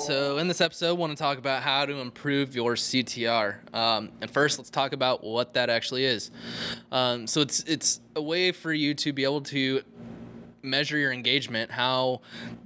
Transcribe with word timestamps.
So, 0.00 0.38
in 0.38 0.48
this 0.48 0.62
episode, 0.62 0.88
I 0.88 0.92
want 0.92 1.12
to 1.12 1.16
talk 1.22 1.36
about 1.36 1.62
how 1.62 1.84
to 1.84 1.98
improve 1.98 2.56
your 2.56 2.74
CTR. 2.74 3.74
Um, 3.74 4.10
and 4.22 4.30
first, 4.30 4.58
let's 4.58 4.70
talk 4.70 4.94
about 4.94 5.22
what 5.22 5.52
that 5.54 5.68
actually 5.68 6.06
is. 6.06 6.30
Um, 6.90 7.26
so, 7.26 7.42
it's 7.42 7.60
it's 7.64 8.00
a 8.16 8.22
way 8.22 8.50
for 8.50 8.72
you 8.72 8.94
to 8.94 9.12
be 9.12 9.24
able 9.24 9.42
to 9.42 9.82
measure 10.62 10.96
your 10.96 11.12
engagement, 11.12 11.70
how 11.70 12.22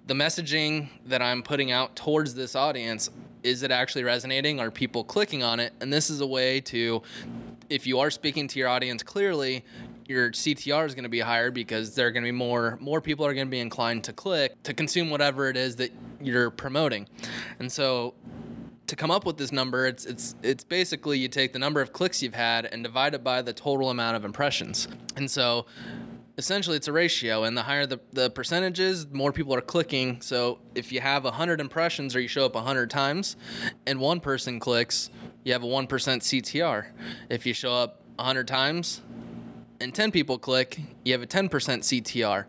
the 0.07 0.15
messaging 0.15 0.89
that 1.07 1.23
I'm 1.23 1.43
putting 1.43 1.73
out 1.73 1.97
towards 1.97 2.35
this 2.35 2.55
audience 2.55 3.11
is 3.43 3.65
it 3.65 3.73
actually 3.73 4.05
resonating? 4.05 4.61
Are 4.61 4.71
people 4.71 5.03
clicking 5.03 5.43
on 5.43 5.59
it? 5.59 5.73
And 5.81 5.93
this 5.93 6.11
is 6.11 6.21
a 6.21 6.27
way 6.27 6.61
to, 6.63 7.03
if 7.69 7.85
you 7.85 7.99
are 7.99 8.11
speaking 8.11 8.47
to 8.49 8.59
your 8.61 8.69
audience 8.69 9.03
clearly, 9.03 9.65
your 10.07 10.31
CTR 10.31 10.87
is 10.87 10.95
going 10.95 11.05
to 11.05 11.09
be 11.09 11.21
higher 11.21 11.51
because 11.51 11.95
there 11.95 12.07
are 12.07 12.11
going 12.11 12.23
to 12.23 12.29
be 12.29 12.37
more 12.37 12.79
more 12.81 13.01
people 13.01 13.25
are 13.27 13.35
going 13.35 13.47
to 13.47 13.51
be 13.51 13.61
inclined 13.61 14.05
to 14.05 14.13
click 14.13 14.63
to 14.63 14.75
consume 14.75 15.11
whatever 15.11 15.49
it 15.49 15.57
is 15.57 15.77
that 15.77 15.93
you're 16.21 16.51
promoting. 16.51 17.09
And 17.59 17.71
so 17.71 18.15
to 18.87 18.97
come 18.97 19.11
up 19.11 19.25
with 19.25 19.37
this 19.37 19.53
number, 19.53 19.87
it's 19.87 20.05
it's 20.05 20.35
it's 20.43 20.65
basically 20.65 21.19
you 21.19 21.29
take 21.29 21.53
the 21.53 21.59
number 21.59 21.81
of 21.81 21.93
clicks 21.93 22.23
you've 22.23 22.35
had 22.35 22.67
and 22.67 22.83
divide 22.83 23.15
it 23.15 23.25
by 23.25 23.43
the 23.43 23.53
total 23.53 23.91
amount 23.91 24.17
of 24.17 24.25
impressions. 24.25 24.89
And 25.17 25.31
so 25.31 25.67
essentially 26.37 26.77
it's 26.77 26.89
a 26.89 26.93
ratio 26.93 27.45
and 27.45 27.57
the 27.57 27.63
higher 27.63 27.87
the, 27.87 28.01
the 28.13 28.29
percentages 28.31 29.07
more 29.13 29.33
people 29.33 29.55
are 29.55 29.61
clicking 29.61 30.21
so 30.21 30.59
if 30.75 30.91
you 30.91 31.01
have 31.01 31.23
100 31.23 31.61
impressions 31.61 32.17
or 32.17 32.21
you 32.21 32.27
show 32.27 32.45
up 32.45 32.55
100 32.57 32.91
times 32.91 33.37
and 33.87 34.01
one 34.01 34.19
person 34.19 34.59
clicks 34.59 35.11
you 35.45 35.53
have 35.53 35.63
a 35.63 35.67
1% 35.67 35.87
ctr 35.87 36.87
if 37.31 37.47
you 37.47 37.55
show 37.55 37.73
up 37.73 38.01
100 38.17 38.49
times 38.49 39.01
and 39.81 39.95
10 39.95 40.11
people 40.11 40.39
click, 40.39 40.81
you 41.05 41.13
have 41.13 41.23
a 41.23 41.27
10% 41.27 41.49
CTR. 41.51 42.45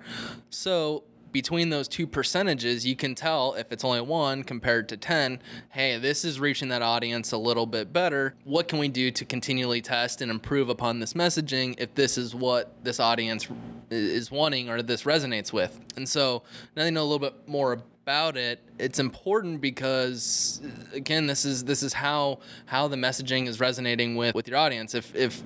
So 0.49 1.03
between 1.35 1.69
those 1.69 1.89
two 1.89 2.07
percentages, 2.07 2.85
you 2.85 2.95
can 2.95 3.13
tell 3.13 3.55
if 3.55 3.69
it's 3.73 3.83
only 3.83 3.99
one 3.99 4.41
compared 4.41 4.87
to 4.87 4.95
10, 4.95 5.41
hey, 5.69 5.97
this 5.97 6.23
is 6.23 6.39
reaching 6.39 6.69
that 6.69 6.81
audience 6.81 7.33
a 7.33 7.37
little 7.37 7.65
bit 7.65 7.91
better. 7.91 8.35
What 8.45 8.69
can 8.69 8.79
we 8.79 8.87
do 8.87 9.11
to 9.11 9.25
continually 9.25 9.81
test 9.81 10.21
and 10.21 10.31
improve 10.31 10.69
upon 10.69 11.01
this 11.01 11.11
messaging 11.11 11.75
if 11.77 11.93
this 11.93 12.17
is 12.17 12.33
what 12.33 12.73
this 12.85 13.01
audience 13.01 13.49
is 13.89 14.31
wanting 14.31 14.69
or 14.69 14.81
this 14.81 15.03
resonates 15.03 15.51
with? 15.51 15.77
And 15.97 16.07
so 16.07 16.43
now 16.73 16.85
they 16.85 16.91
know 16.91 17.01
a 17.01 17.09
little 17.09 17.19
bit 17.19 17.47
more 17.49 17.83
about 18.05 18.37
it 18.37 18.61
it's 18.77 18.99
important 18.99 19.59
because 19.59 20.61
again 20.93 21.25
this 21.25 21.43
is 21.43 21.63
this 21.63 21.81
is 21.81 21.91
how 21.91 22.37
how 22.67 22.87
the 22.87 22.95
messaging 22.95 23.47
is 23.47 23.59
resonating 23.59 24.15
with 24.15 24.35
with 24.35 24.47
your 24.47 24.59
audience 24.59 24.93
if 24.93 25.15
if 25.15 25.41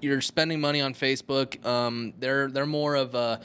you're 0.00 0.20
spending 0.20 0.60
money 0.60 0.80
on 0.80 0.94
Facebook. 0.94 1.64
Um, 1.64 2.12
they're 2.18 2.50
they're 2.50 2.66
more 2.66 2.94
of 2.94 3.14
a 3.14 3.40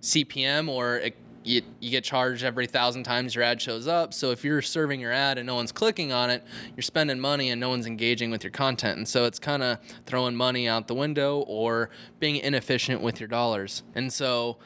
CPM 0.00 0.68
or 0.68 0.96
it, 0.98 1.16
you, 1.42 1.62
you 1.80 1.90
get 1.90 2.04
charged 2.04 2.44
every 2.44 2.66
thousand 2.66 3.04
times 3.04 3.34
your 3.34 3.44
ad 3.44 3.60
shows 3.60 3.86
up. 3.86 4.12
So 4.12 4.30
if 4.30 4.44
you're 4.44 4.60
serving 4.60 5.00
your 5.00 5.12
ad 5.12 5.38
and 5.38 5.46
no 5.46 5.54
one's 5.54 5.72
clicking 5.72 6.12
on 6.12 6.30
it, 6.30 6.44
you're 6.76 6.82
spending 6.82 7.18
money 7.18 7.50
and 7.50 7.60
no 7.60 7.70
one's 7.70 7.86
engaging 7.86 8.30
with 8.30 8.44
your 8.44 8.50
content. 8.50 8.98
And 8.98 9.08
so 9.08 9.24
it's 9.24 9.38
kind 9.38 9.62
of 9.62 9.78
throwing 10.06 10.36
money 10.36 10.68
out 10.68 10.86
the 10.86 10.94
window 10.94 11.40
or 11.46 11.90
being 12.18 12.36
inefficient 12.36 13.00
with 13.00 13.20
your 13.20 13.28
dollars. 13.28 13.82
And 13.94 14.12
so 14.12 14.58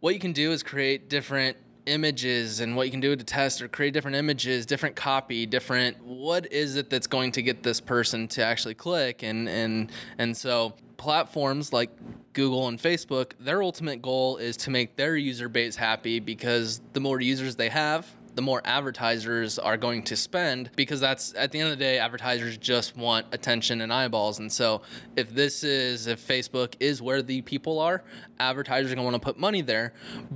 what 0.00 0.14
you 0.14 0.20
can 0.20 0.32
do 0.32 0.52
is 0.52 0.62
create 0.62 1.10
different 1.10 1.56
images 1.86 2.60
and 2.60 2.76
what 2.76 2.86
you 2.86 2.90
can 2.90 3.00
do 3.00 3.14
to 3.14 3.24
test 3.24 3.62
or 3.62 3.68
create 3.68 3.92
different 3.92 4.16
images, 4.16 4.66
different 4.66 4.96
copy, 4.96 5.46
different 5.46 6.02
what 6.04 6.50
is 6.52 6.76
it 6.76 6.90
that's 6.90 7.06
going 7.06 7.32
to 7.32 7.42
get 7.42 7.62
this 7.62 7.80
person 7.80 8.28
to 8.28 8.44
actually 8.44 8.74
click? 8.74 9.22
And 9.22 9.48
and 9.48 9.92
and 10.18 10.36
so 10.36 10.74
platforms 10.96 11.72
like 11.72 11.90
Google 12.32 12.68
and 12.68 12.78
Facebook, 12.78 13.32
their 13.38 13.62
ultimate 13.62 14.02
goal 14.02 14.36
is 14.38 14.56
to 14.58 14.70
make 14.70 14.96
their 14.96 15.16
user 15.16 15.48
base 15.48 15.76
happy 15.76 16.20
because 16.20 16.80
the 16.92 17.00
more 17.00 17.20
users 17.20 17.56
they 17.56 17.68
have, 17.68 18.06
the 18.34 18.42
more 18.42 18.60
advertisers 18.64 19.58
are 19.58 19.76
going 19.76 20.02
to 20.02 20.16
spend 20.16 20.70
because 20.76 21.00
that's 21.00 21.34
at 21.36 21.52
the 21.52 21.60
end 21.60 21.70
of 21.70 21.78
the 21.78 21.84
day 21.84 21.98
advertisers 21.98 22.56
just 22.56 22.96
want 22.96 23.26
attention 23.32 23.80
and 23.80 23.92
eyeballs. 23.92 24.38
And 24.38 24.52
so 24.52 24.82
if 25.16 25.32
this 25.34 25.62
is 25.62 26.06
if 26.06 26.26
facebook 26.26 26.74
is 26.80 27.00
where 27.00 27.22
the 27.22 27.42
people 27.42 27.78
are 27.78 28.02
advertisers 28.38 28.92
are 28.92 28.96
going 28.96 29.06
to 29.06 29.10
want 29.12 29.22
to 29.22 29.24
put 29.24 29.38
money 29.38 29.62
there. 29.62 29.92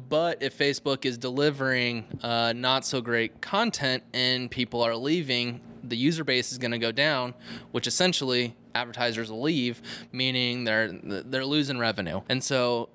But 0.09 0.43
if 0.43 0.57
facebook 0.57 1.05
is 1.05 1.19
delivering 1.19 2.05
uh, 2.23 2.53
not 2.55 2.85
so 2.87 3.01
great 3.01 3.41
content 3.41 4.03
and 4.13 4.51
people 4.51 4.83
are 4.83 4.97
leaving 4.97 5.61
the 5.83 5.97
user 5.97 6.25
base 6.25 6.53
is 6.53 6.59
going 6.59 6.73
to 6.73 6.79
go 6.79 6.93
down 6.93 7.35
which 7.71 7.87
essentially 7.87 8.55
advertisers 8.75 9.31
leave 9.31 9.81
meaning 10.13 10.65
they're 10.65 10.93
they're 10.93 11.45
losing 11.45 11.79
revenue. 11.79 12.21
And 12.29 12.43
so 12.43 12.91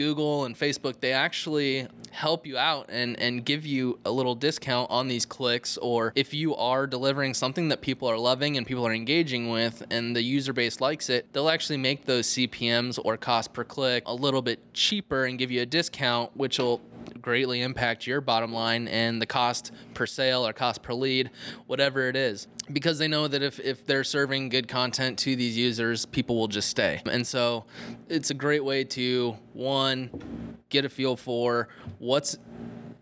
Google 0.00 0.46
and 0.46 0.58
Facebook, 0.58 0.98
they 1.00 1.12
actually 1.12 1.86
help 2.10 2.46
you 2.46 2.56
out 2.56 2.86
and, 2.88 3.20
and 3.20 3.44
give 3.44 3.66
you 3.66 3.98
a 4.06 4.10
little 4.10 4.34
discount 4.34 4.90
on 4.90 5.08
these 5.08 5.26
clicks. 5.26 5.76
Or 5.76 6.14
if 6.16 6.32
you 6.32 6.56
are 6.56 6.86
delivering 6.86 7.34
something 7.34 7.68
that 7.68 7.82
people 7.82 8.08
are 8.08 8.16
loving 8.16 8.56
and 8.56 8.66
people 8.66 8.86
are 8.86 8.94
engaging 8.94 9.50
with 9.50 9.82
and 9.90 10.16
the 10.16 10.22
user 10.22 10.54
base 10.54 10.80
likes 10.80 11.10
it, 11.10 11.30
they'll 11.34 11.50
actually 11.50 11.76
make 11.76 12.06
those 12.06 12.26
CPMs 12.28 12.98
or 13.04 13.18
cost 13.18 13.52
per 13.52 13.62
click 13.62 14.02
a 14.06 14.14
little 14.14 14.40
bit 14.40 14.58
cheaper 14.72 15.26
and 15.26 15.38
give 15.38 15.50
you 15.50 15.60
a 15.60 15.66
discount, 15.66 16.34
which 16.34 16.58
will 16.58 16.80
greatly 17.20 17.62
impact 17.62 18.06
your 18.06 18.20
bottom 18.20 18.52
line 18.52 18.88
and 18.88 19.20
the 19.20 19.26
cost 19.26 19.72
per 19.94 20.06
sale 20.06 20.46
or 20.46 20.52
cost 20.52 20.82
per 20.82 20.94
lead, 20.94 21.30
whatever 21.66 22.08
it 22.08 22.16
is. 22.16 22.48
Because 22.72 22.98
they 22.98 23.08
know 23.08 23.28
that 23.28 23.42
if, 23.42 23.58
if 23.60 23.86
they're 23.86 24.04
serving 24.04 24.48
good 24.48 24.68
content 24.68 25.18
to 25.20 25.36
these 25.36 25.56
users, 25.56 26.06
people 26.06 26.36
will 26.36 26.48
just 26.48 26.68
stay. 26.68 27.02
And 27.06 27.26
so 27.26 27.64
it's 28.08 28.30
a 28.30 28.34
great 28.34 28.64
way 28.64 28.84
to, 28.84 29.36
one, 29.52 30.56
get 30.68 30.84
a 30.84 30.88
feel 30.88 31.16
for 31.16 31.68
what's 31.98 32.36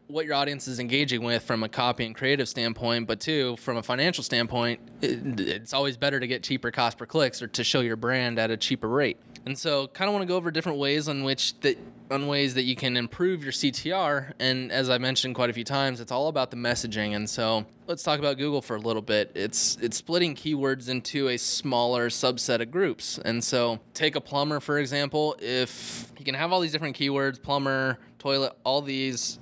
what 0.08 0.24
your 0.24 0.34
audience 0.34 0.66
is 0.66 0.80
engaging 0.80 1.22
with 1.22 1.42
from 1.42 1.62
a 1.62 1.68
copy 1.68 2.06
and 2.06 2.16
creative 2.16 2.48
standpoint, 2.48 3.06
but 3.06 3.20
two, 3.20 3.56
from 3.58 3.76
a 3.76 3.82
financial 3.82 4.24
standpoint, 4.24 4.80
it, 5.02 5.38
it's 5.38 5.74
always 5.74 5.98
better 5.98 6.18
to 6.18 6.26
get 6.26 6.42
cheaper 6.42 6.70
cost 6.70 6.96
per 6.96 7.06
clicks 7.06 7.42
or 7.42 7.46
to 7.46 7.62
show 7.62 7.80
your 7.80 7.96
brand 7.96 8.38
at 8.38 8.50
a 8.50 8.56
cheaper 8.56 8.88
rate. 8.88 9.18
And 9.44 9.56
so, 9.56 9.86
kind 9.88 10.08
of 10.08 10.14
want 10.14 10.22
to 10.22 10.26
go 10.26 10.36
over 10.36 10.50
different 10.50 10.78
ways 10.78 11.08
on 11.08 11.24
which 11.24 11.58
that 11.60 11.78
on 12.10 12.26
ways 12.26 12.54
that 12.54 12.64
you 12.64 12.76
can 12.76 12.96
improve 12.96 13.42
your 13.42 13.52
CTR. 13.52 14.32
And 14.38 14.72
as 14.72 14.90
I 14.90 14.98
mentioned 14.98 15.34
quite 15.34 15.50
a 15.50 15.52
few 15.52 15.64
times, 15.64 16.00
it's 16.00 16.12
all 16.12 16.28
about 16.28 16.50
the 16.50 16.56
messaging. 16.56 17.14
And 17.14 17.28
so, 17.28 17.66
let's 17.86 18.02
talk 18.02 18.18
about 18.18 18.38
Google 18.38 18.62
for 18.62 18.76
a 18.76 18.80
little 18.80 19.02
bit. 19.02 19.32
It's 19.34 19.76
it's 19.80 19.96
splitting 19.96 20.34
keywords 20.34 20.88
into 20.88 21.28
a 21.28 21.36
smaller 21.36 22.08
subset 22.08 22.60
of 22.60 22.70
groups. 22.70 23.18
And 23.24 23.42
so, 23.42 23.78
take 23.94 24.16
a 24.16 24.20
plumber 24.20 24.60
for 24.60 24.78
example. 24.78 25.36
If 25.40 26.12
you 26.18 26.24
can 26.24 26.34
have 26.34 26.52
all 26.52 26.60
these 26.60 26.72
different 26.72 26.96
keywords, 26.96 27.40
plumber, 27.42 27.98
toilet, 28.18 28.52
all 28.64 28.82
these 28.82 29.38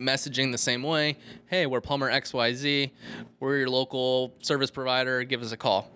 messaging 0.00 0.50
the 0.50 0.58
same 0.58 0.82
way. 0.82 1.16
Hey, 1.46 1.66
we're 1.66 1.80
plumber 1.80 2.10
XYZ. 2.10 2.90
We're 3.38 3.58
your 3.58 3.68
local 3.68 4.34
service 4.40 4.70
provider. 4.70 5.22
Give 5.24 5.42
us 5.42 5.52
a 5.52 5.56
call. 5.56 5.90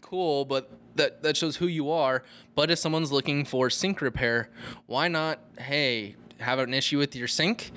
Cool, 0.00 0.44
but 0.44 0.70
that 0.98 1.22
that 1.22 1.36
shows 1.36 1.56
who 1.56 1.66
you 1.66 1.90
are. 1.90 2.22
But 2.54 2.70
if 2.70 2.78
someone's 2.78 3.10
looking 3.10 3.44
for 3.44 3.70
sink 3.70 4.00
repair, 4.00 4.50
why 4.86 5.08
not? 5.08 5.40
Hey, 5.58 6.14
have 6.38 6.58
an 6.58 6.74
issue 6.74 6.98
with 6.98 7.16
your 7.16 7.28
sink? 7.28 7.72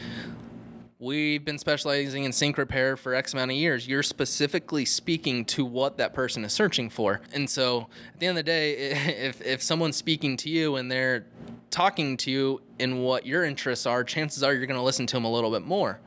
We've 0.99 1.43
been 1.43 1.57
specializing 1.57 2.25
in 2.25 2.31
sink 2.31 2.59
repair 2.59 2.95
for 2.95 3.15
X 3.15 3.33
amount 3.33 3.49
of 3.49 3.57
years. 3.57 3.87
You're 3.87 4.03
specifically 4.03 4.85
speaking 4.85 5.45
to 5.45 5.65
what 5.65 5.97
that 5.97 6.13
person 6.13 6.45
is 6.45 6.53
searching 6.53 6.91
for. 6.91 7.21
And 7.33 7.49
so 7.49 7.87
at 8.13 8.19
the 8.19 8.27
end 8.27 8.37
of 8.37 8.45
the 8.45 8.51
day, 8.51 8.75
if, 9.25 9.41
if 9.41 9.63
someone's 9.63 9.95
speaking 9.95 10.37
to 10.37 10.49
you 10.49 10.75
and 10.75 10.91
they're 10.91 11.25
talking 11.71 12.17
to 12.17 12.29
you 12.29 12.61
in 12.81 12.97
what 12.97 13.27
your 13.27 13.45
interests 13.45 13.85
are, 13.85 14.03
chances 14.03 14.41
are 14.41 14.53
you're 14.53 14.65
going 14.65 14.79
to 14.79 14.83
listen 14.83 15.05
to 15.05 15.15
them 15.15 15.23
a 15.23 15.31
little 15.31 15.51
bit 15.51 15.61
more. 15.61 15.99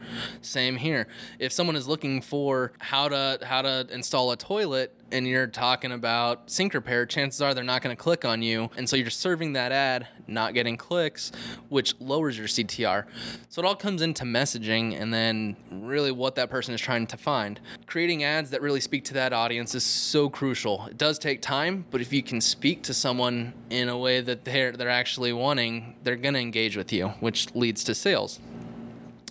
Same 0.43 0.77
here. 0.77 1.07
If 1.39 1.53
someone 1.53 1.77
is 1.77 1.87
looking 1.87 2.21
for 2.21 2.73
how 2.81 3.09
to 3.09 3.39
how 3.45 3.63
to 3.63 3.87
install 3.93 4.33
a 4.33 4.37
toilet 4.37 4.93
and 5.13 5.29
you're 5.29 5.47
talking 5.47 5.93
about 5.93 6.51
sink 6.51 6.75
repair, 6.75 7.07
chances 7.07 7.41
are 7.41 7.55
they're 7.55 7.63
not 7.63 7.83
going 7.83 7.95
to 7.95 8.03
click 8.03 8.25
on 8.25 8.43
you, 8.43 8.69
and 8.77 8.89
so 8.89 8.97
you're 8.97 9.11
serving 9.11 9.53
that 9.53 9.71
ad, 9.71 10.09
not 10.27 10.55
getting 10.55 10.77
clicks, 10.77 11.31
which 11.69 11.95
lowers 12.01 12.37
your 12.37 12.49
CTR. 12.49 13.05
So 13.49 13.63
it 13.63 13.65
all 13.65 13.77
comes 13.77 14.03
into 14.03 14.25
messaging 14.25 15.01
and 15.01 15.15
then 15.15 15.57
really 15.71 16.11
what 16.11 16.35
that 16.35 16.51
person 16.51 16.75
is 16.75 16.81
trying 16.81 17.07
to 17.09 17.17
find. 17.17 17.61
Creating 17.87 18.25
ads 18.25 18.51
that 18.51 18.61
really 18.61 18.81
speak 18.81 19.05
to 19.05 19.15
that 19.15 19.33
audience 19.33 19.77
is 19.77 19.85
so 19.85 20.29
crucial. 20.29 20.87
It 20.91 20.99
does 20.99 21.21
take 21.21 21.41
time, 21.41 21.85
but 21.93 22.01
if 22.01 22.13
you 22.13 22.23
can 22.23 22.41
speak 22.41 22.83
to 22.85 22.95
someone 22.95 23.53
in 23.71 23.89
a 23.89 23.97
way 23.97 24.21
that 24.21 24.45
they're 24.45 24.73
they're 24.73 24.89
actually 24.89 25.33
wanting, 25.33 25.95
they're 26.03 26.17
going 26.17 26.35
to 26.35 26.41
engage 26.41 26.64
engage 26.65 26.77
with 26.77 26.93
you, 26.93 27.09
which 27.21 27.55
leads 27.55 27.85
to 27.85 27.95
sales. 27.95 28.41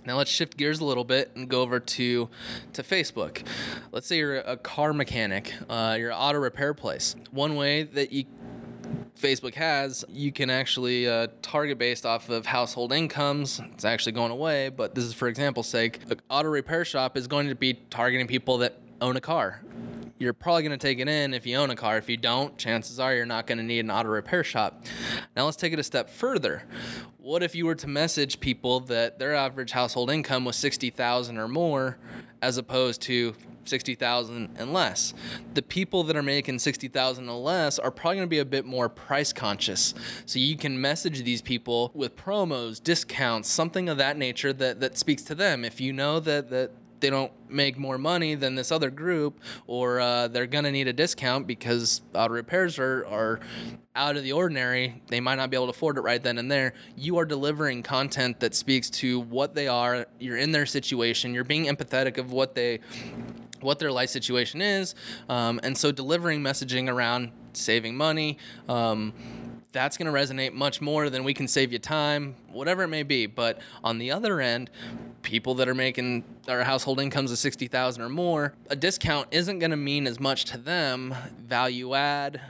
Now 0.06 0.18
let's 0.18 0.30
shift 0.30 0.56
gears 0.58 0.82
a 0.82 0.86
little 0.86 1.04
bit 1.04 1.32
and 1.36 1.50
go 1.50 1.62
over 1.62 1.80
to 1.80 2.30
to 2.74 2.84
Facebook. 2.84 3.44
Let's 3.92 4.06
say 4.06 4.18
you're 4.18 4.38
a 4.38 4.58
car 4.58 4.94
mechanic, 4.94 5.54
uh, 5.68 5.96
you're 5.98 6.12
an 6.12 6.18
auto 6.18 6.40
repair 6.40 6.74
place. 6.74 7.16
One 7.32 7.56
way 7.56 7.84
that 7.84 8.12
you 8.12 8.26
Facebook 9.20 9.56
has, 9.56 10.04
you 10.10 10.32
can 10.32 10.50
actually 10.50 11.08
uh, 11.08 11.28
target 11.42 11.78
based 11.78 12.06
off 12.06 12.30
of 12.30 12.46
household 12.46 12.92
incomes. 12.92 13.62
It's 13.74 13.86
actually 13.86 14.12
going 14.12 14.32
away, 14.32 14.70
but 14.70 14.94
this 14.94 15.06
is 15.06 15.14
for 15.14 15.28
example's 15.28 15.68
sake. 15.68 16.02
An 16.10 16.20
auto 16.30 16.50
repair 16.50 16.84
shop 16.84 17.16
is 17.16 17.28
going 17.28 17.48
to 17.48 17.56
be 17.56 17.74
targeting 17.90 18.28
people 18.28 18.58
that 18.60 18.78
own 19.02 19.16
a 19.16 19.22
car 19.22 19.62
you're 20.24 20.34
probably 20.34 20.64
going 20.64 20.78
to 20.78 20.78
take 20.78 21.00
it 21.00 21.08
in 21.08 21.34
if 21.34 21.46
you 21.46 21.58
own 21.58 21.70
a 21.70 21.76
car. 21.76 21.98
If 21.98 22.10
you 22.10 22.18
don't, 22.18 22.58
chances 22.58 23.00
are 23.00 23.14
you're 23.14 23.26
not 23.26 23.46
going 23.46 23.58
to 23.58 23.64
need 23.64 23.80
an 23.80 23.92
auto 23.92 24.10
repair 24.10 24.44
shop. 24.44 24.86
Now 25.36 25.46
let's 25.46 25.58
take 25.58 25.74
it 25.74 25.80
a 25.80 25.84
step 25.84 26.10
further. 26.10 26.64
What 27.24 27.42
if 27.42 27.56
you 27.56 27.66
were 27.66 27.74
to 27.74 27.88
message 27.88 28.42
people 28.42 28.82
that 28.82 29.18
their 29.18 29.34
average 29.34 29.72
household 29.72 30.12
income 30.12 30.44
was 30.44 30.58
60,000 30.58 31.38
or 31.38 31.48
more 31.48 31.98
as 32.42 32.58
opposed 32.58 33.02
to 33.02 33.34
60,000 33.64 34.50
and 34.58 34.74
less. 34.74 35.14
The 35.54 35.62
people 35.62 36.04
that 36.04 36.18
are 36.18 36.22
making 36.22 36.60
60,000 36.60 37.30
or 37.30 37.40
less 37.40 37.80
are 37.80 37.92
probably 37.92 38.18
going 38.18 38.28
to 38.28 38.30
be 38.30 38.40
a 38.40 38.46
bit 38.46 38.66
more 38.66 38.90
price 38.90 39.32
conscious. 39.32 39.94
So 40.26 40.38
you 40.38 40.58
can 40.58 40.82
message 40.82 41.24
these 41.24 41.42
people 41.42 41.92
with 41.94 42.18
promos, 42.18 42.84
discounts, 42.84 43.48
something 43.48 43.88
of 43.88 43.98
that 44.00 44.18
nature 44.18 44.52
that 44.52 44.82
that 44.82 44.98
speaks 44.98 45.22
to 45.24 45.34
them. 45.34 45.64
If 45.64 45.80
you 45.80 45.94
know 45.94 46.20
that 46.20 46.50
that 46.50 46.72
they 47.04 47.10
don't 47.10 47.34
make 47.50 47.78
more 47.78 47.98
money 47.98 48.34
than 48.34 48.56
this 48.56 48.72
other 48.72 48.90
group, 48.90 49.42
or 49.68 50.00
uh, 50.00 50.30
they're 50.30 50.48
gonna 50.48 50.72
need 50.72 50.88
a 50.88 50.94
discount 50.94 51.46
because 51.46 52.02
auto 52.16 52.34
repairs 52.34 52.80
are, 52.80 53.06
are 53.08 53.40
out 53.94 54.16
of 54.16 54.24
the 54.24 54.32
ordinary. 54.32 55.02
They 55.08 55.20
might 55.20 55.36
not 55.36 55.50
be 55.50 55.58
able 55.58 55.68
to 55.68 55.72
afford 55.72 55.98
it 55.98 56.02
right 56.02 56.24
then 56.24 56.38
and 56.38 56.50
there. 56.50 56.74
You 56.96 57.18
are 57.18 57.26
delivering 57.26 57.84
content 57.84 58.40
that 58.40 58.56
speaks 58.56 58.90
to 58.92 59.20
what 59.20 59.54
they 59.54 59.68
are. 59.68 60.06
You're 60.18 60.38
in 60.38 60.54
their 60.54 60.66
situation. 60.66 61.34
You're 61.34 61.44
being 61.44 61.66
empathetic 61.66 62.18
of 62.18 62.32
what 62.32 62.56
they 62.56 62.80
what 63.60 63.80
their 63.80 63.92
life 63.92 64.10
situation 64.10 64.62
is, 64.62 64.96
um, 65.28 65.60
and 65.62 65.78
so 65.78 65.92
delivering 65.92 66.42
messaging 66.42 66.90
around 66.90 67.32
saving 67.52 67.98
money. 67.98 68.38
Um, 68.70 69.14
that's 69.74 69.98
going 69.98 70.06
to 70.06 70.18
resonate 70.18 70.54
much 70.54 70.80
more 70.80 71.10
than 71.10 71.24
we 71.24 71.34
can 71.34 71.48
save 71.48 71.74
you 71.74 71.80
time, 71.80 72.36
whatever 72.52 72.84
it 72.84 72.88
may 72.88 73.04
be. 73.04 73.26
But 73.26 73.60
on 73.84 73.98
the 73.98 74.12
other 74.12 74.40
end, 74.40 74.70
people 75.24 75.56
that 75.56 75.68
are 75.68 75.74
making 75.74 76.24
our 76.48 76.64
household 76.64 77.00
incomes 77.00 77.32
of 77.32 77.38
60,000 77.38 78.02
or 78.02 78.10
more, 78.10 78.54
a 78.70 78.76
discount 78.76 79.28
isn't 79.32 79.60
going 79.60 79.72
to 79.72 79.78
mean 79.78 80.06
as 80.06 80.20
much 80.20 80.46
to 80.46 80.58
them. 80.58 81.16
Value 81.48 81.96
add, 81.96 82.42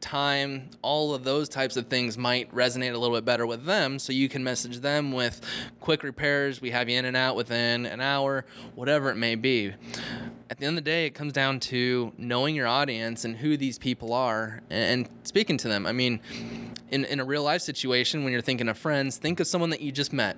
time, 0.00 0.68
all 0.82 1.14
of 1.14 1.24
those 1.24 1.48
types 1.48 1.76
of 1.76 1.86
things 1.86 2.18
might 2.18 2.52
resonate 2.54 2.92
a 2.92 2.98
little 2.98 3.16
bit 3.16 3.24
better 3.24 3.46
with 3.46 3.64
them. 3.64 3.98
So 3.98 4.12
you 4.12 4.28
can 4.28 4.42
message 4.42 4.78
them 4.78 5.12
with 5.12 5.40
quick 5.80 6.02
repairs. 6.02 6.60
We 6.60 6.70
have 6.70 6.88
you 6.88 6.98
in 6.98 7.04
and 7.04 7.16
out 7.16 7.36
within 7.36 7.86
an 7.86 8.00
hour, 8.00 8.44
whatever 8.74 9.10
it 9.10 9.16
may 9.16 9.34
be. 9.34 9.72
At 10.48 10.58
the 10.58 10.66
end 10.66 10.78
of 10.78 10.84
the 10.84 10.90
day, 10.90 11.06
it 11.06 11.10
comes 11.10 11.32
down 11.32 11.60
to 11.60 12.12
knowing 12.18 12.56
your 12.56 12.66
audience 12.66 13.24
and 13.24 13.36
who 13.36 13.56
these 13.56 13.78
people 13.78 14.12
are 14.12 14.62
and 14.68 15.08
speaking 15.22 15.56
to 15.58 15.68
them. 15.68 15.86
I 15.86 15.92
mean, 15.92 16.20
in, 16.90 17.04
in 17.04 17.20
a 17.20 17.24
real 17.24 17.44
life 17.44 17.62
situation, 17.62 18.24
when 18.24 18.32
you're 18.32 18.42
thinking 18.42 18.68
of 18.68 18.76
friends, 18.76 19.16
think 19.16 19.38
of 19.38 19.46
someone 19.46 19.70
that 19.70 19.80
you 19.80 19.92
just 19.92 20.12
met. 20.12 20.36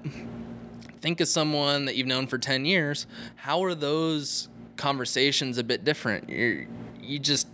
Think 1.01 1.21
of 1.21 1.29
someone 1.29 1.87
that 1.87 1.97
you've 1.97 2.07
known 2.07 2.27
for 2.27 2.39
10 2.39 2.65
years. 2.65 3.07
How 3.37 3.63
are 3.65 3.75
those 3.75 4.49
conversations 4.77 5.59
a 5.59 5.65
bit 5.65 5.85
different? 5.85 6.29
You're, 6.29 6.67
you 7.01 7.19
just 7.19 7.49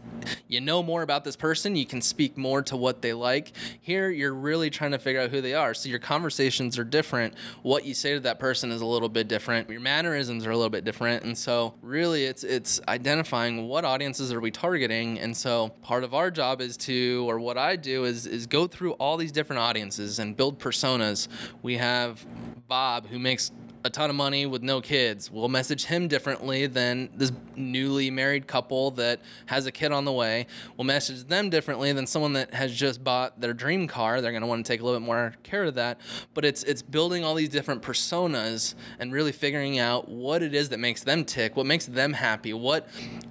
you 0.48 0.60
know 0.60 0.82
more 0.82 1.02
about 1.02 1.24
this 1.24 1.36
person, 1.36 1.76
you 1.76 1.86
can 1.86 2.00
speak 2.00 2.36
more 2.36 2.62
to 2.62 2.76
what 2.76 3.02
they 3.02 3.12
like. 3.12 3.52
Here, 3.80 4.10
you're 4.10 4.34
really 4.34 4.70
trying 4.70 4.92
to 4.92 4.98
figure 4.98 5.20
out 5.20 5.30
who 5.30 5.40
they 5.40 5.54
are. 5.54 5.74
So 5.74 5.88
your 5.88 5.98
conversations 5.98 6.78
are 6.78 6.84
different. 6.84 7.34
What 7.62 7.84
you 7.84 7.94
say 7.94 8.14
to 8.14 8.20
that 8.20 8.38
person 8.38 8.70
is 8.70 8.80
a 8.80 8.86
little 8.86 9.08
bit 9.08 9.28
different. 9.28 9.68
Your 9.70 9.80
mannerisms 9.80 10.46
are 10.46 10.50
a 10.50 10.56
little 10.56 10.70
bit 10.70 10.84
different. 10.84 11.24
And 11.24 11.36
so, 11.36 11.74
really, 11.82 12.24
it's 12.24 12.44
it's 12.44 12.80
identifying 12.88 13.68
what 13.68 13.84
audiences 13.84 14.32
are 14.32 14.40
we 14.40 14.50
targeting. 14.50 15.18
And 15.18 15.36
so, 15.36 15.70
part 15.82 16.04
of 16.04 16.14
our 16.14 16.30
job 16.30 16.60
is 16.60 16.76
to, 16.78 17.28
or 17.28 17.38
what 17.38 17.58
I 17.58 17.76
do 17.76 18.04
is 18.04 18.26
is 18.26 18.46
go 18.46 18.66
through 18.66 18.92
all 18.92 19.16
these 19.16 19.32
different 19.32 19.60
audiences 19.60 20.18
and 20.18 20.36
build 20.36 20.58
personas. 20.58 21.28
We 21.62 21.76
have 21.76 22.24
Bob 22.68 23.06
who 23.06 23.18
makes 23.18 23.50
a 23.84 23.90
ton 23.90 24.10
of 24.10 24.16
money 24.16 24.46
with 24.46 24.62
no 24.62 24.80
kids. 24.80 25.30
We'll 25.30 25.48
message 25.48 25.84
him 25.84 26.08
differently 26.08 26.66
than 26.66 27.10
this 27.14 27.32
newly 27.56 28.10
married 28.10 28.46
couple 28.46 28.90
that 28.92 29.20
has 29.46 29.66
a 29.66 29.72
kid 29.72 29.92
on 29.92 30.04
the 30.04 30.12
way. 30.12 30.46
We'll 30.76 30.84
message 30.84 31.24
them 31.24 31.50
differently 31.50 31.92
than 31.92 32.06
someone 32.06 32.32
that 32.34 32.52
has 32.54 32.74
just 32.74 33.02
bought 33.02 33.40
their 33.40 33.54
dream 33.54 33.86
car. 33.86 34.20
They're 34.20 34.32
going 34.32 34.42
to 34.42 34.46
want 34.46 34.64
to 34.64 34.72
take 34.72 34.80
a 34.80 34.84
little 34.84 34.98
bit 34.98 35.06
more 35.06 35.34
care 35.42 35.64
of 35.64 35.74
that. 35.74 36.00
But 36.34 36.44
it's 36.44 36.62
it's 36.64 36.82
building 36.82 37.24
all 37.24 37.34
these 37.34 37.48
different 37.48 37.82
personas 37.82 38.74
and 38.98 39.12
really 39.12 39.32
figuring 39.32 39.78
out 39.78 40.08
what 40.08 40.42
it 40.42 40.54
is 40.54 40.68
that 40.70 40.78
makes 40.78 41.04
them 41.04 41.24
tick, 41.24 41.56
what 41.56 41.66
makes 41.66 41.86
them 41.86 42.12
happy, 42.12 42.52
what 42.52 42.88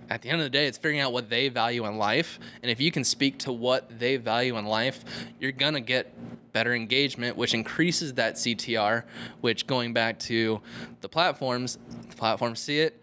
at 0.09 0.21
the 0.21 0.29
end 0.29 0.39
of 0.39 0.45
the 0.45 0.49
day, 0.49 0.67
it's 0.67 0.77
figuring 0.77 1.01
out 1.01 1.11
what 1.11 1.29
they 1.29 1.49
value 1.49 1.85
in 1.85 1.97
life. 1.97 2.39
And 2.61 2.71
if 2.71 2.79
you 2.79 2.91
can 2.91 3.03
speak 3.03 3.39
to 3.39 3.51
what 3.51 3.99
they 3.99 4.17
value 4.17 4.57
in 4.57 4.65
life, 4.65 5.03
you're 5.39 5.51
going 5.51 5.73
to 5.73 5.81
get 5.81 6.13
better 6.57 6.73
engagement, 6.73 7.37
which 7.37 7.53
increases 7.53 8.15
that 8.15 8.33
CTR, 8.33 9.03
which 9.41 9.67
going 9.67 9.93
back 9.93 10.17
to 10.17 10.59
the 11.01 11.07
platforms, 11.07 11.77
the 12.09 12.15
platforms 12.15 12.59
see 12.59 12.79
it. 12.79 12.99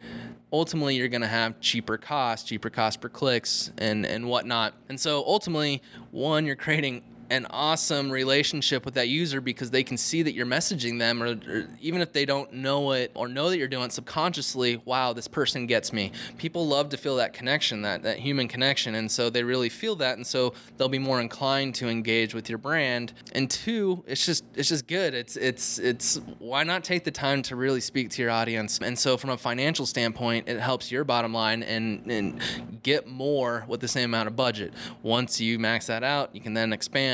Ultimately, 0.52 0.96
you're 0.96 1.06
going 1.06 1.20
to 1.20 1.28
have 1.28 1.60
cheaper 1.60 1.96
costs, 1.96 2.48
cheaper 2.48 2.68
cost 2.68 3.00
per 3.00 3.08
clicks, 3.08 3.70
and, 3.78 4.04
and 4.06 4.26
whatnot. 4.26 4.74
And 4.88 4.98
so 4.98 5.22
ultimately, 5.24 5.82
one, 6.10 6.44
you're 6.46 6.56
creating 6.56 7.04
an 7.30 7.46
awesome 7.50 8.10
relationship 8.10 8.84
with 8.84 8.94
that 8.94 9.08
user 9.08 9.40
because 9.40 9.70
they 9.70 9.82
can 9.82 9.96
see 9.96 10.22
that 10.22 10.34
you're 10.34 10.46
messaging 10.46 10.98
them 10.98 11.22
or, 11.22 11.38
or, 11.48 11.66
even 11.80 12.00
if 12.00 12.12
they 12.12 12.24
don't 12.24 12.52
know 12.52 12.92
it 12.92 13.10
or 13.14 13.28
know 13.28 13.48
that 13.48 13.58
you're 13.58 13.68
doing 13.68 13.84
it 13.84 13.92
subconsciously 13.92 14.80
wow 14.84 15.12
this 15.12 15.28
person 15.28 15.66
gets 15.66 15.92
me. 15.92 16.12
People 16.38 16.66
love 16.66 16.90
to 16.90 16.96
feel 16.96 17.16
that 17.16 17.32
connection 17.32 17.82
that 17.82 18.02
that 18.02 18.18
human 18.18 18.48
connection 18.48 18.94
and 18.94 19.10
so 19.10 19.30
they 19.30 19.42
really 19.42 19.68
feel 19.68 19.96
that 19.96 20.16
and 20.16 20.26
so 20.26 20.52
they'll 20.76 20.88
be 20.88 20.98
more 20.98 21.20
inclined 21.20 21.74
to 21.76 21.88
engage 21.88 22.34
with 22.34 22.48
your 22.48 22.58
brand. 22.58 23.12
And 23.32 23.50
two 23.50 24.04
it's 24.06 24.24
just 24.26 24.44
it's 24.54 24.68
just 24.68 24.86
good. 24.86 25.14
It's 25.14 25.36
it's 25.36 25.78
it's 25.78 26.20
why 26.38 26.62
not 26.64 26.84
take 26.84 27.04
the 27.04 27.10
time 27.10 27.42
to 27.42 27.56
really 27.56 27.80
speak 27.80 28.10
to 28.10 28.22
your 28.22 28.30
audience? 28.30 28.78
And 28.80 28.98
so 28.98 29.16
from 29.16 29.30
a 29.30 29.38
financial 29.38 29.86
standpoint 29.86 30.48
it 30.48 30.60
helps 30.60 30.90
your 30.90 31.04
bottom 31.04 31.32
line 31.32 31.62
and 31.62 32.10
and 32.10 32.40
get 32.82 33.06
more 33.06 33.64
with 33.66 33.80
the 33.80 33.88
same 33.88 34.10
amount 34.10 34.28
of 34.28 34.36
budget. 34.36 34.74
Once 35.02 35.40
you 35.40 35.58
max 35.58 35.86
that 35.86 36.04
out 36.04 36.34
you 36.34 36.40
can 36.40 36.52
then 36.52 36.72
expand 36.72 37.13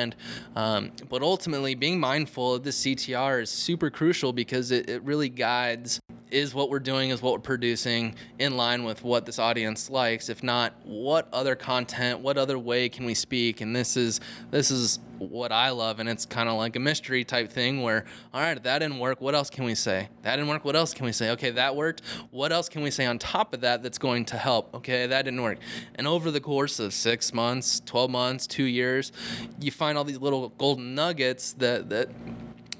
Um, 0.56 0.92
but 1.08 1.22
ultimately, 1.22 1.74
being 1.74 2.00
mindful 2.00 2.54
of 2.54 2.62
the 2.62 2.70
CTR 2.70 3.42
is 3.42 3.50
super 3.50 3.90
crucial 3.90 4.32
because 4.32 4.70
it, 4.70 4.88
it 4.88 5.02
really 5.02 5.28
guides 5.28 5.99
is 6.30 6.54
what 6.54 6.70
we're 6.70 6.78
doing, 6.78 7.10
is 7.10 7.22
what 7.22 7.32
we're 7.32 7.40
producing 7.40 8.14
in 8.38 8.56
line 8.56 8.84
with 8.84 9.02
what 9.02 9.26
this 9.26 9.38
audience 9.38 9.90
likes. 9.90 10.28
If 10.28 10.42
not, 10.42 10.74
what 10.84 11.28
other 11.32 11.54
content, 11.54 12.20
what 12.20 12.38
other 12.38 12.58
way 12.58 12.88
can 12.88 13.04
we 13.04 13.14
speak? 13.14 13.60
And 13.60 13.74
this 13.74 13.96
is 13.96 14.20
this 14.50 14.70
is 14.70 14.98
what 15.20 15.52
I 15.52 15.70
love, 15.70 16.00
and 16.00 16.08
it's 16.08 16.24
kind 16.24 16.48
of 16.48 16.56
like 16.56 16.76
a 16.76 16.80
mystery 16.80 17.24
type 17.24 17.50
thing 17.50 17.82
where, 17.82 18.04
all 18.32 18.40
right, 18.40 18.60
that 18.62 18.78
didn't 18.78 18.98
work. 18.98 19.20
What 19.20 19.34
else 19.34 19.50
can 19.50 19.64
we 19.64 19.74
say? 19.74 20.08
That 20.22 20.36
didn't 20.36 20.48
work. 20.48 20.64
What 20.64 20.76
else 20.76 20.94
can 20.94 21.04
we 21.04 21.12
say? 21.12 21.30
Okay, 21.30 21.50
that 21.50 21.76
worked. 21.76 22.02
What 22.30 22.52
else 22.52 22.68
can 22.68 22.82
we 22.82 22.90
say 22.90 23.04
on 23.06 23.18
top 23.18 23.52
of 23.52 23.60
that 23.60 23.82
that's 23.82 23.98
going 23.98 24.24
to 24.26 24.38
help? 24.38 24.74
Okay, 24.74 25.06
that 25.06 25.22
didn't 25.22 25.42
work. 25.42 25.58
And 25.96 26.06
over 26.06 26.30
the 26.30 26.40
course 26.40 26.80
of 26.80 26.94
six 26.94 27.34
months, 27.34 27.80
12 27.84 28.10
months, 28.10 28.46
two 28.46 28.64
years, 28.64 29.12
you 29.60 29.70
find 29.70 29.98
all 29.98 30.04
these 30.04 30.20
little 30.20 30.48
golden 30.50 30.94
nuggets 30.94 31.52
that 31.54 31.90
that 31.90 32.08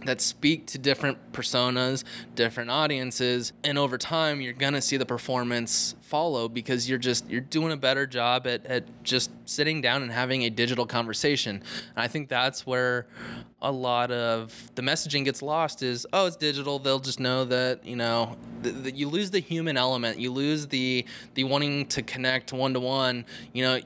that 0.07 0.21
speak 0.21 0.67
to 0.67 0.79
different 0.79 1.33
personas, 1.33 2.05
different 2.35 2.71
audiences, 2.71 3.53
and 3.65 3.79
over 3.79 3.99
time 3.99 4.41
you're 4.41 4.53
gonna 4.53 4.81
see 4.81 4.97
the 4.97 5.07
performance 5.07 5.95
follow 6.01 6.49
because 6.49 6.89
you're 6.89 6.99
just 6.99 7.29
you're 7.31 7.41
doing 7.41 7.73
a 7.73 7.77
better 7.77 8.07
job 8.07 8.47
at, 8.47 8.65
at 8.67 8.85
just 9.05 9.31
sitting 9.45 9.81
down 9.81 10.03
and 10.03 10.11
having 10.11 10.43
a 10.43 10.51
digital 10.51 10.87
conversation. 10.87 11.57
And 11.57 12.03
I 12.03 12.09
think 12.09 12.29
that's 12.29 12.67
where 12.67 13.07
a 13.63 13.71
lot 13.71 14.11
of 14.11 14.71
the 14.75 14.83
messaging 14.83 15.25
gets 15.25 15.43
lost 15.43 15.83
is 15.83 16.07
oh 16.13 16.27
it's 16.27 16.37
digital. 16.37 16.79
They'll 16.79 16.99
just 16.99 17.21
know 17.21 17.45
that 17.47 17.85
you 17.85 17.97
know 17.97 18.37
that 18.63 18.95
you 18.95 19.09
lose 19.09 19.31
the 19.31 19.41
human 19.41 19.77
element. 19.77 20.19
You 20.19 20.33
lose 20.33 20.67
the 20.67 21.05
the 21.35 21.45
wanting 21.45 21.87
to 21.87 22.03
connect 22.03 22.53
one 22.53 22.75
to 22.75 22.81
one 22.81 23.25
you 23.53 23.65
know 23.65 23.81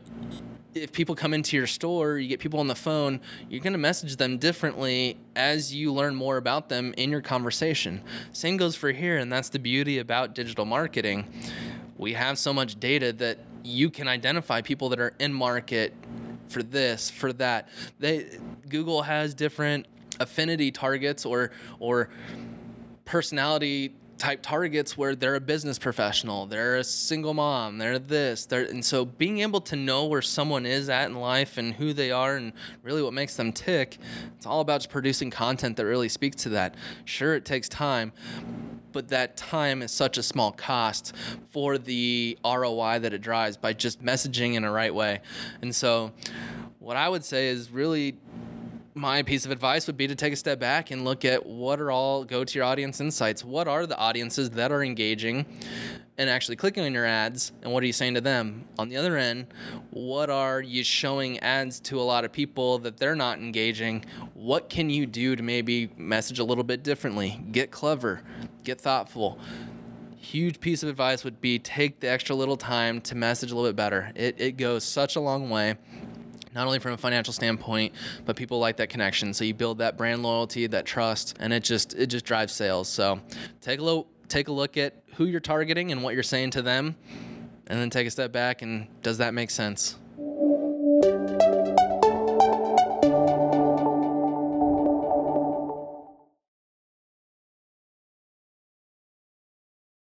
if 0.75 0.93
people 0.93 1.14
come 1.14 1.33
into 1.33 1.57
your 1.57 1.66
store, 1.66 2.19
you 2.19 2.28
get 2.28 2.40
people 2.40 2.61
on 2.61 2.66
the 2.66 2.75
phone, 2.75 3.21
you're 3.49 3.61
going 3.61 3.73
to 3.73 3.78
message 3.78 4.16
them 4.16 4.38
differently 4.38 5.16
as 5.37 5.75
you 5.75 5.93
learn 5.93 6.14
more 6.14 6.37
about 6.37 6.69
them 6.69 6.95
in 6.97 7.11
your 7.11 7.21
conversation. 7.21 8.02
Same 8.33 8.57
goes 8.57 8.75
for 8.75 8.90
here, 8.90 9.19
and 9.19 9.33
that's 9.33 9.49
the 9.49 9.59
beauty 9.59 9.99
about 9.99 10.35
digital 10.35 10.64
marketing. 10.64 11.26
We 11.97 12.14
have 12.14 12.38
so 12.38 12.52
much 12.52 12.78
data 12.81 13.12
that 13.14 13.38
you 13.62 13.88
can 13.88 14.09
identify 14.09 14.61
people 14.61 14.88
that 14.90 15.00
are 15.00 15.14
in 15.19 15.33
market 15.33 15.95
for 16.49 16.62
this, 16.62 17.09
for 17.11 17.33
that. 17.35 17.69
They 17.99 18.38
Google 18.69 19.02
has 19.02 19.35
different 19.35 19.87
affinity 20.21 20.71
targets 20.71 21.25
or 21.25 21.50
or 21.78 22.11
personality 23.04 23.95
type 24.25 24.40
targets 24.40 24.97
where 24.97 25.14
they're 25.14 25.35
a 25.35 25.40
business 25.40 25.78
professional, 25.78 26.47
they're 26.47 26.76
a 26.76 26.85
single 26.85 27.35
mom, 27.35 27.76
they're 27.76 27.99
this, 27.99 28.47
they're 28.47 28.64
and 28.64 28.83
so 28.83 29.04
being 29.04 29.40
able 29.40 29.61
to 29.61 29.76
know 29.76 30.07
where 30.07 30.23
someone 30.23 30.64
is 30.64 30.88
at 30.88 31.11
in 31.11 31.14
life 31.14 31.59
and 31.59 31.75
who 31.75 31.93
they 31.93 32.11
are 32.11 32.37
and 32.37 32.54
really 32.83 33.02
what 33.02 33.12
makes 33.12 33.37
them 33.37 33.52
tick, 33.52 33.99
it's 34.35 34.47
all 34.47 34.61
about 34.61 34.81
just 34.81 34.88
producing 34.88 35.31
content 35.31 35.76
that 35.76 35.85
really 35.85 36.09
speaks 36.09 36.43
to 36.43 36.49
that. 36.49 36.75
Sure, 37.04 37.35
it 37.35 37.45
takes 37.45 37.69
time, 37.69 38.12
but 38.93 39.09
that 39.09 39.37
time 39.37 39.83
is 39.83 39.90
such 39.90 40.16
a 40.16 40.23
small 40.23 40.52
cost 40.52 41.14
for 41.50 41.76
the 41.76 42.38
ROI 42.43 43.00
that 43.00 43.12
it 43.12 43.21
drives 43.21 43.59
by 43.59 43.75
just 43.75 44.02
messaging 44.02 44.54
in 44.54 44.64
a 44.64 44.73
right 44.73 44.95
way. 44.95 45.21
And 45.61 45.76
so 45.76 46.12
what 46.78 46.97
I 46.97 47.11
would 47.11 47.26
say 47.26 47.49
is 47.49 47.71
really 47.71 48.16
my 48.95 49.23
piece 49.23 49.45
of 49.45 49.51
advice 49.51 49.87
would 49.89 49.97
be 49.97 50.07
to 50.07 50.15
take 50.15 50.33
a 50.33 50.37
step 50.37 50.61
back 50.61 50.91
and 50.91 51.05
look 51.05 51.25
at 51.25 51.45
what 51.45 51.81
are 51.81 51.91
all 51.91 52.25
go 52.25 52.45
to 52.45 52.55
your 52.55 52.65
audience 52.65 53.01
insights. 53.01 53.45
What 53.45 53.67
are 53.67 53.87
the 53.87 53.97
audiences 53.97 54.51
that 54.51 54.73
are 54.73 54.83
engaging? 54.83 55.47
and 56.17 56.31
actually 56.31 56.55
clicking 56.55 56.85
on 56.85 56.93
your 56.93 57.05
ads 57.05 57.51
and 57.63 57.73
what 57.73 57.83
are 57.83 57.87
you 57.87 57.93
saying 57.93 58.15
to 58.15 58.21
them? 58.21 58.65
On 58.79 58.89
the 58.89 58.97
other 58.97 59.17
end 59.17 59.49
what 59.91 60.31
are 60.31 60.61
you 60.61 60.85
showing 60.85 61.41
ads 61.41 61.81
to 61.81 62.01
a 62.01 62.03
lot 62.03 62.25
of 62.25 62.31
people 62.31 62.79
that 62.79 62.99
they're 62.99 63.17
not 63.17 63.39
engaging? 63.39 64.05
What 64.35 64.69
can 64.71 64.91
you 64.91 65.07
do 65.07 65.35
to 65.35 65.43
maybe 65.43 65.91
message 65.97 66.39
a 66.39 66.45
little 66.45 66.63
bit 66.63 66.85
differently? 66.85 67.43
Get 67.51 67.73
clever 67.73 68.23
get 68.63 68.81
thoughtful. 68.81 69.39
Huge 70.17 70.59
piece 70.59 70.83
of 70.83 70.89
advice 70.89 71.23
would 71.23 71.41
be 71.41 71.59
take 71.59 72.01
the 72.01 72.09
extra 72.09 72.35
little 72.35 72.57
time 72.57 73.01
to 73.03 73.15
message 73.15 73.53
a 73.53 73.55
little 73.55 73.69
bit 73.69 73.77
better. 73.77 74.11
It, 74.15 74.37
it 74.39 74.57
goes 74.57 74.85
such 74.85 75.17
a 75.17 75.21
long 75.21 75.51
way 75.51 75.77
not 76.54 76.66
only 76.66 76.78
from 76.78 76.92
a 76.92 76.96
financial 76.96 77.32
standpoint, 77.32 77.94
but 78.25 78.37
people 78.37 78.58
like 78.58 78.76
that 78.76 78.88
connection. 78.88 79.34
So 79.34 79.44
you 79.44 79.54
build 79.54 79.78
that 79.78 79.96
brand 79.96 80.23
loyalty, 80.23 80.66
that 80.68 80.87
trust, 80.87 81.37
and 81.40 81.52
it 81.52 81.64
just 81.64 81.94
it 81.94 82.06
just 82.06 82.25
drives 82.25 82.52
sales. 82.52 82.88
So 82.88 83.20
take 83.61 83.80
a 83.80 83.82
look 83.82 84.08
take 84.28 84.49
a 84.49 84.52
look 84.52 84.76
at 84.76 84.94
who 85.16 85.26
you're 85.26 85.40
targeting 85.40 85.92
and 85.92 86.02
what 86.02 86.14
you're 86.14 86.23
saying 86.23 86.50
to 86.52 86.62
them, 86.62 86.96
and 87.66 87.78
then 87.78 87.90
take 87.90 88.06
a 88.06 88.11
step 88.11 88.32
back 88.32 88.62
and 88.62 88.87
does 89.02 89.18
that 89.18 89.34
make 89.34 89.50
sense? 89.50 89.96